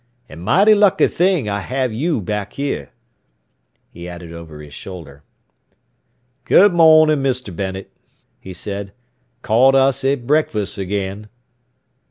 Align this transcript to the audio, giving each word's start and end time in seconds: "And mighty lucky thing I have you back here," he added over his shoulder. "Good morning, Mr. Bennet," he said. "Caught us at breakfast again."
"And 0.27 0.41
mighty 0.41 0.73
lucky 0.73 1.05
thing 1.05 1.47
I 1.47 1.59
have 1.59 1.93
you 1.93 2.21
back 2.21 2.53
here," 2.53 2.89
he 3.91 4.09
added 4.09 4.33
over 4.33 4.59
his 4.59 4.73
shoulder. 4.73 5.21
"Good 6.43 6.73
morning, 6.73 7.17
Mr. 7.21 7.55
Bennet," 7.55 7.91
he 8.39 8.51
said. 8.51 8.93
"Caught 9.43 9.75
us 9.75 10.03
at 10.03 10.25
breakfast 10.25 10.79
again." 10.79 11.29